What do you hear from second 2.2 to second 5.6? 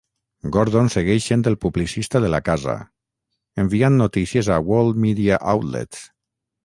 de la casa, enviant notícies a World Media